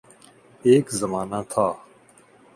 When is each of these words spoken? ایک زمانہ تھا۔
ایک 0.67 0.85
زمانہ 0.99 1.39
تھا۔ 1.51 1.67